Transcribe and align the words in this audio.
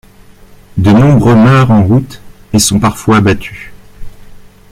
De 0.79 0.91
nombreux 0.91 1.35
meurent 1.35 1.69
en 1.69 1.83
route 1.83 2.23
et 2.53 2.57
sont 2.57 2.79
parfois 2.79 3.17
abattus. 3.17 3.71